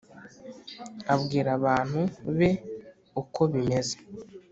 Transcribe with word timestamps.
Abwira 1.13 1.49
abantu 1.59 2.01
beuko 2.37 3.41
bimeze 3.53 3.95